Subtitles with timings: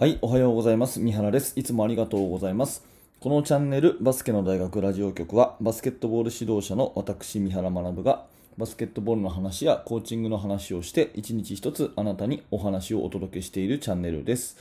[0.00, 0.98] はい、おはようございます。
[0.98, 1.52] 三原です。
[1.60, 2.86] いつもありがとうございます。
[3.20, 8.24] このチャンネル、バスケの大学ラジオ局は、バスケットボール指導者の私、三原学が、
[8.56, 14.56] バスケットボールの話やコーチングの話をして、一日一つあなたにお話をお届けしているチャンネルです。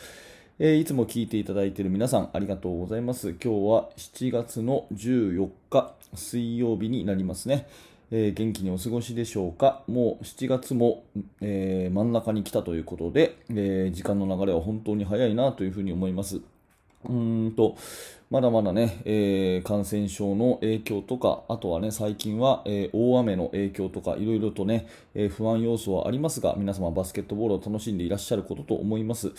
[0.59, 3.29] えーいつも聞いていただいている皆さん、ありがとうございます。
[3.29, 7.65] 今日は7月の14日、水曜日になりますね。
[8.11, 9.83] えー元気にお過ごしでしょうか？
[9.87, 11.03] もう7月も、
[11.41, 16.37] えー真ん中に来たということで、えー時間の流れは本当に早いなというふうに思います。
[16.37, 17.77] うーんと、
[18.29, 29.31] まだまだね、えー感染症の影響とか、あとはね、最近は、えー大雨の影響とか、いろいろとね、えー不安要素はありますが、皆様バスケットボールを楽しんでいらっしゃることと思います。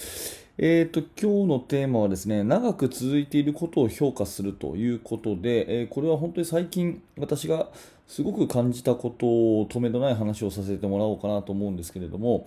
[0.58, 7.68] えーと、今日のテーマはですね、長く続いていることを評価するということで、えーこれは本当に最近、私が
[8.10, 12.44] すごく感じたことを止めどない話をさせてもらおうかなと思うんですけれども、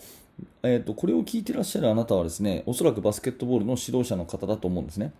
[0.61, 5.13] えーと、これを聞いてらっしゃるあなたはですね、おそらくバスケットボールの指導者の方だと思うんですね。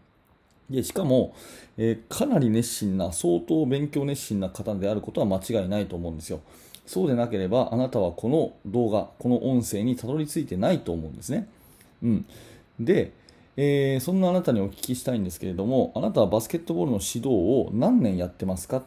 [0.69, 1.33] でしかも、
[1.77, 6.41] えーかなり熱心な、相当勉強熱心な方であることは間違いないと思うんですよ。
[6.85, 11.47] そうでなければ、あなたはこの動画、この音声にたどり着いてないと思うんですね。
[12.03, 12.25] うん、
[12.81, 13.13] で、
[13.55, 18.83] えーそんなあなたにお聞きしたいんですけれども、あなたはバスケットボールの指導を何年やってますか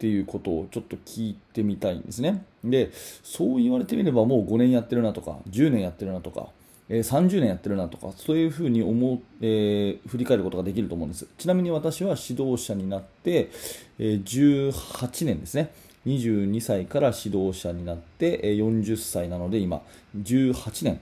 [0.00, 2.42] っていうことをちょっと聞いてみたいんですね。
[2.64, 2.90] で、
[3.22, 6.48] そう言われてみればもう5年やってるなとか、10年やってるなとか、
[6.88, 11.26] え30年やってるなとか、そういうふうに思う、えー振り返ることができると思うんです。
[11.36, 13.50] ちなみに私は指導者になって、
[13.98, 15.70] え18年ですね。
[16.06, 19.82] 22歳から指導者になって、え40歳なので今、
[20.18, 21.00] 18年、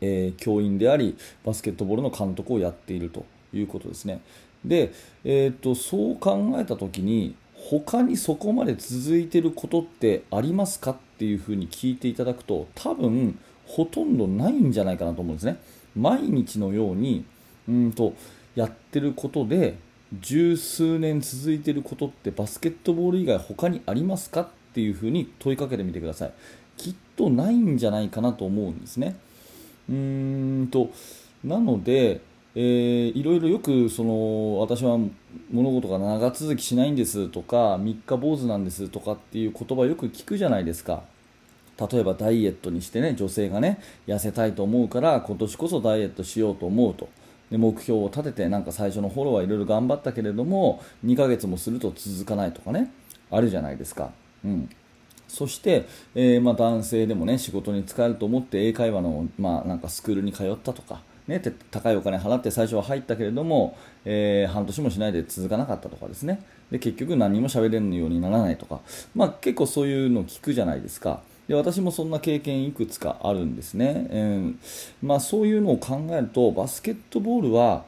[0.00, 4.20] えー教員であり、バスケットボールの監督をやっているということですね。
[4.64, 7.36] で、えー、とそう考えたときに、
[7.70, 15.58] 他にそこまで続いてることってありますかっていうふうに聞いていただくと、多分ほとんどないんじゃないかなと思うんですね。
[15.96, 17.24] 毎日のように
[17.68, 18.14] うんと
[18.54, 19.76] やってることで、
[20.20, 26.32] 十数年続いてることってバスケットボール以外他にありますかっていうふうに問いかけてみてください。
[26.78, 29.16] きっとないんじゃないかなと思うんですね。
[29.90, 30.90] うーんと
[31.44, 32.20] なので、
[32.60, 34.98] えーいろいろよくその私は
[35.48, 41.04] 物事が長続きしないんですとか三日坊主なんですとかっていう言葉よく聞くじゃないですか。
[41.92, 47.08] 例えばダイエットにしてね女性がね痩せたいと思うから今年こそダイエットしようと思うと
[47.52, 52.90] で目標を立ててなんか最初の頃はいろいろ頑張ったけれども2ヶ月もすると続かないとかね
[53.30, 54.10] あるじゃないですか。
[54.44, 54.68] うん
[55.28, 66.42] そして、えーまあ、男性でもね仕事に使えると思って英会話の、まあ、なんかスクールに通ったとか、ね、て高いお金払って最初は入ったけれども、えー半年もしないで続かなかったとかですね。
[66.70, 68.80] で結局何も喋れるようにならないとか、
[69.14, 71.20] まあ、結構そういうの聞くじゃないですか。
[71.46, 74.58] で私もそんな経験いくつかあるんですね、うん。
[75.02, 77.84] まあ、そういうのを考えるとバスケットボールは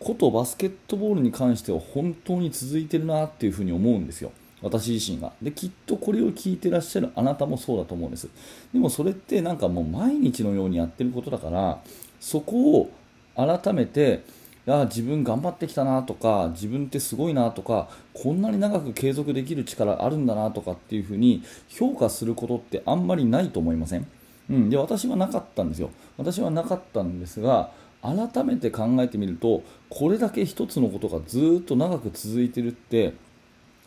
[0.00, 4.32] ことバスケットボールに関しては本当に続いてるなっていうふうに思うんですよ。
[4.62, 5.32] 私自身が。
[5.42, 8.28] できっとこれを聞いてらっしゃるあなたもそうだと思うんです。
[8.72, 11.78] でもそれってなんかもう毎日のようにやってることだから
[12.20, 12.90] そこを
[13.36, 14.22] 改めて
[14.66, 24.06] いや自分頑張ってきたなとか自分ってすごいなとかこんなに長く継続できる力あるんだなとかっていうふうに評価することってあんまりないと思いません、
[24.48, 25.90] うん、で私はなかったんですよ。
[26.16, 27.70] 私はなかったんですが
[28.02, 33.14] 改めて考えてみるとこれだけ一つのことがずっと長く続いてるって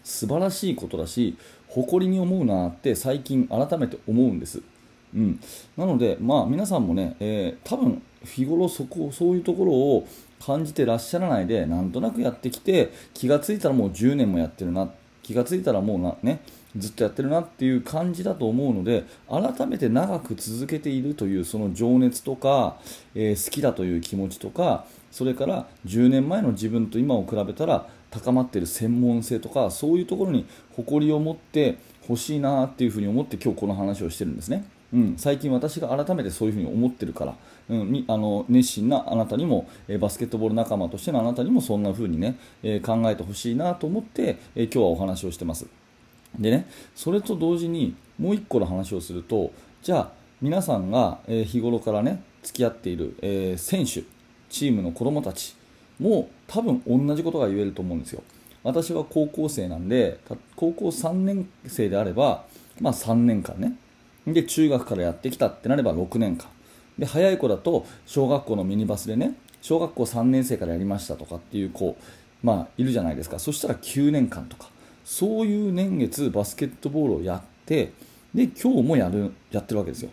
[0.04, 4.62] 素晴らしいことだし誇りに思うなって最近改めて思うんです、
[5.16, 5.40] うん、
[5.78, 10.08] なので、まあ、皆さんもね、えー多分日頃そこそういうところを
[10.44, 14.90] 感じてらっしゃらないでなんとなくやってきて気がついたらもう10年もやってるな
[15.24, 16.42] 気がついたらもうな、ね、
[16.76, 22.78] ずっとやってるなっていう感じだと思うので改めて長く続けているというその情熱とか、
[23.16, 34.66] えー好きだという気持ちとかそれから10年前の自分と今を比べたら高まっている専門性とかそういうところに誇りを持ってほしいなっていうふうに思って今日この話をしてるんですね。
[34.94, 37.36] うん、最近私が改めてそういうふうに思ってるから、
[37.70, 45.68] うん、あの熱心なあなたにも、えーバスケットボール仲間としてのあなたにもそんなふうにね、えー考えてほしいなと思って、えー今日はお話をしてます。
[46.40, 49.52] でね、それと同時にもう一個の話をすると、
[49.82, 50.12] じゃあ
[50.42, 54.04] 皆さんが、えー日頃からね付き合っている、えー選手、
[54.50, 55.56] チームの子供たち
[56.00, 58.24] も多分同じことが言えると思うんですよ。
[58.64, 60.20] 私は高校生なんで、
[60.56, 62.46] 高校3年生であれば、
[62.80, 63.76] まあ3年間ね。
[64.34, 66.48] で、中学からやってきたってなれば6年間。
[67.00, 71.98] で、早い子だと小学校のミニバスでね、小学校3年生からやりましたとかっていう子、
[72.44, 73.40] まあいるじゃないですか。
[73.40, 74.70] そしたら9年間とか。
[75.04, 77.94] そういう年月バスケットボールをやって、
[78.36, 80.10] で、今日もやる、やってるわけですよ。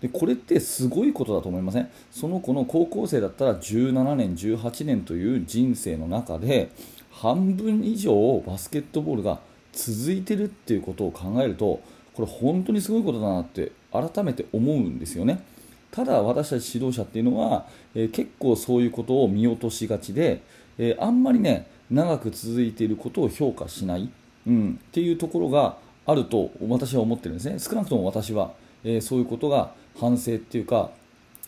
[0.00, 1.88] でこれってすごいことだと思いません？
[2.10, 6.70] その子の高校生だったら17年、18年という人生の中で
[7.10, 9.40] 半分以上バスケットボールが
[9.72, 11.80] 続いてるっていうことを考えると
[12.16, 15.42] これ本当にすごいことだなって改めて思うんですよね。
[15.90, 20.42] ただ私たち指導者っていうのは、えー、結構そういうことを見落としがちで、
[20.78, 24.10] えー、あんまりね長く続いていることを評価しない、
[24.46, 28.52] うん、っていうところがあると私は思ってるんですね少なくとも私は、
[28.84, 30.90] えー、そういうことが反省っていうか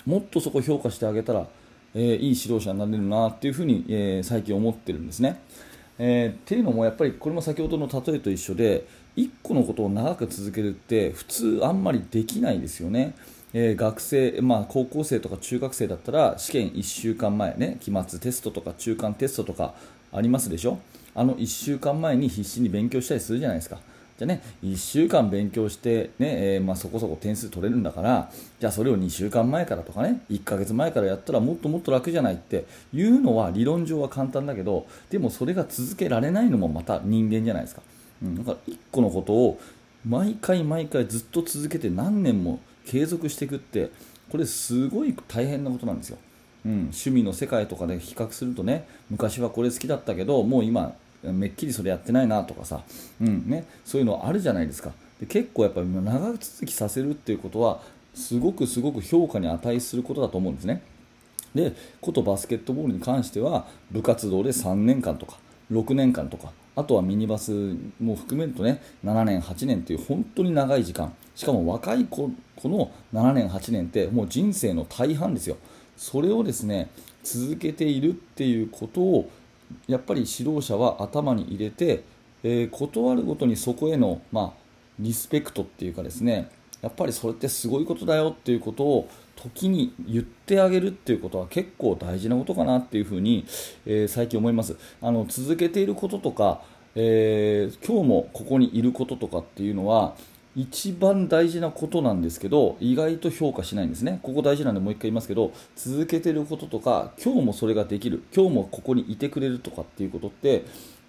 [0.07, 1.47] もっとそこを評価してあげたら、
[1.95, 5.39] え、いい指導者になれるなっていうふうに、え、最近思ってるんですね。
[5.99, 8.87] えー、っていうのもやっぱりこれも先ほどの例えと一緒で
[9.17, 13.15] 1個のことを長く続けるって普通あんまりできないですよね。
[13.55, 19.75] えー、学生、まあ、高校生とか中学生だったら試験1週間前ね期末テストとか中間テストとか
[20.13, 20.79] ありますでしょ？
[21.15, 23.79] あの1週間前に必死に勉強したりするじゃないですか
[24.19, 37.83] じゃね、1週間勉強して、ねえー、まあ、そこそこ点数取れるんだからじゃあそれを2週間前からとかね1ヶ月前からやったらもっともっと楽じゃないっていうのは理論上は簡単だけどでもそれが続けられないのもまた人間じゃないですか、
[38.21, 39.61] うん、だから1個のことを
[40.05, 43.93] 毎回毎回ずっと続けて何年も継続していくって
[44.31, 46.19] これすごい大変なことなんですよ、
[46.67, 52.83] うん、趣味の世界とかで比較するとね昔はこれ好きだったけどもう今めっきりそれやってないなとかさ、
[53.21, 54.93] うんね、そういうのあるじゃないですか。
[55.21, 57.81] で結構やっぱ長続きさせるっていうことは
[58.15, 60.83] すごくすごく評価に値することだと思うんですね。
[61.55, 65.39] でことバスケットボールに関しては部活動で3年間とか
[65.73, 71.13] 6年間とかあとはミニバスも含めるとね7年8年という本当に長い時間。
[71.35, 72.31] しかも若い子
[72.65, 75.57] の7年8年ってもう人生の大半ですよ。
[75.97, 76.91] それをですね
[77.25, 79.31] 続けているっていうことを
[79.87, 82.05] やっぱり指導者は頭に入れて、
[82.43, 84.63] えー、断るごとにそこへの、まあ、
[84.99, 86.51] リスペクトっていうかですね
[86.83, 93.47] やっぱりそれってすごいことだよっていうことを時に言ってあげるっていうことは結構大事なことかなっていうふうに、
[93.87, 94.77] えー、最近思います。
[95.01, 96.63] あの続けていることとか、
[96.95, 100.17] えー、今日もここにいることとかっていうのは
[100.59, 104.19] 一番大事なことなんですけど意外と評価しないんですね。
[104.25, 110.65] ここ大事なんでもう一回言いますけど続けてることとか今日もそれができる今日もここにいてくれるとかっていうことって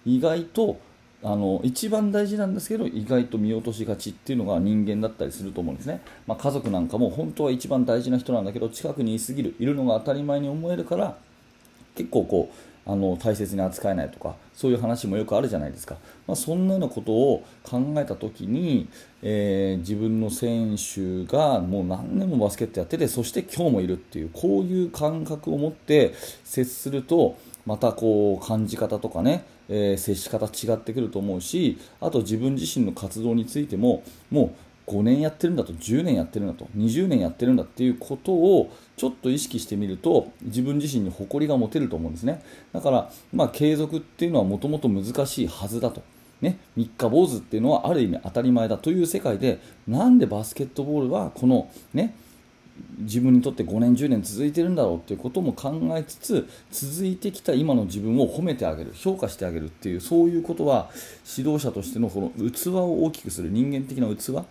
[0.06, 0.78] 意外と
[1.24, 11.16] あの一番大事なんですけど意外と見落としがちっていうのが人間だったりすると思うんですね、まあ、家族なんかも本当は一番大事な人なんだけど近くにいすぎるいるのが当たり前に思えるから
[11.96, 15.96] 結構こうあの大切に扱えないとかそういう話もよくあるじゃないですか、
[16.26, 18.88] まあ、そんなようなことを考えた時に、
[19.22, 27.36] えー、自分の選手がもう何年もバスケットやっててそして今日もいるっていうこういう感覚を持って接すると
[27.66, 42.42] またこう感じ方とかね、えー、接し方違ってくると思うしあと自分自身の活動についてももう5年やってるんだと10年やってるんだと20年やってるんだっていうことをちょっと意識してみると自分自身に誇りが持てると思うんですね
[42.72, 46.02] だから、まあ、継続っていうのはもともと難しいはずだと。
[46.40, 52.14] ね、三日坊主っていうのはある意味当たり前だという世界でなんでバスケットボールはこの、ね、
[52.98, 60.90] 自分にとって5年、10年続いてるんだろうということも考えつつ続いてきた今の自分を褒めてあげる評価してあげるっていうそういうことは
[61.36, 64.44] 指導者としてのこの器を大きくする人間的な器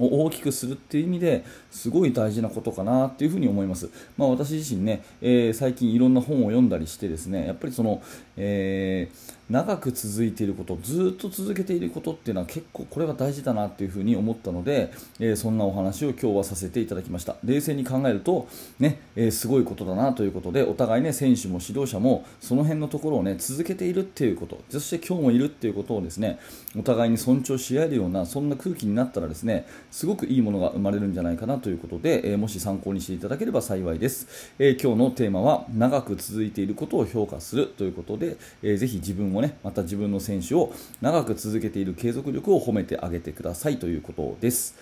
[0.00, 3.90] を大きくするっていう意味ですごい大事なことかなっていうふに思います。
[4.16, 8.02] まあ、私自身ね、えー、最近いろんな本を読んだりしてですね、やっぱりその、
[8.36, 17.36] えー、長く続いていること、ずっと続けていることっていうのは結構これが大事だなっていうふうに思ったので、えー、そんなお話を今日はさせていただきました。
[17.44, 18.48] 冷静に考えると、
[18.78, 26.38] ね、えすごいことだなということで、お互いね、選手も指導者もその辺のところをね、続けているっていうこと、そして今日もいるっていうことをですね、
[26.78, 44.76] お互いに尊重し合えるような、そんな空気になったらですね、すごくいいものが生まれるんじゃないかなということで、えー、もし参考にしていただければ幸いです、えー、今日のテーマは長く続いていることを評価するということで、えー、ぜひ自分をねまた自分の選手を長く続けている継続力を褒めてあげてくださいということです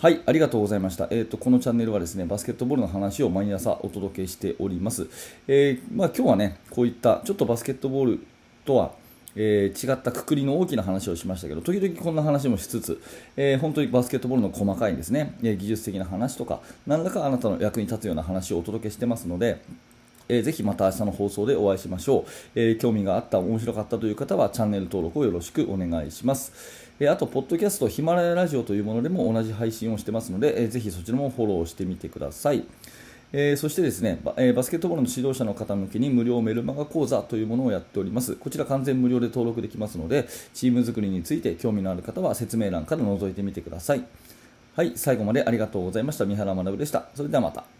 [0.00, 1.08] はい、ありがとうございました。
[1.10, 5.08] えっ、ー、とこのチャンネルはですね、バスケットボールの話を毎朝お届けしております。
[5.48, 8.20] えー、まあ今日はね、こういったちょっとバスケットボール
[8.64, 8.92] とは
[9.40, 13.00] えー、違ったくくりの大きな話をしましたけど時々こんな話もしつつ、
[13.36, 19.62] えー、本当にバスケットボールの細かいですね、え、技術的な話とか何らかあなたの役に立つような話をお届けしてますので
[20.28, 26.52] えー、ぜひまた明日の放送でお会いしましょう、えー、興味があった、面白かったという方はチャンネル登録をよろしくお願いします。
[27.00, 32.64] えー、あと、ポッドキャストヒマラヤラジオというものでも同じ配信をしてますので、えー、ぜひそちらもフォローしてみてください。
[33.32, 38.36] えー、そしてですねバ,、えー、バスケットボールの指導者の方向けに無料メルマガ講座というものをやっております。
[38.36, 44.04] こちら完全無料で登録できますので、チーム作りについて興味のある方は説明欄から覗いてみてください。
[44.74, 46.24] はい、最後までありがとうございました。
[46.24, 47.08] 三原学でした。
[47.14, 47.77] それではまた。